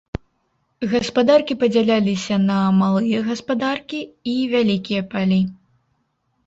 [0.93, 3.99] Гаспадаркі падзяляліся на малыя гаспадаркі
[4.35, 5.41] і вялікія палі.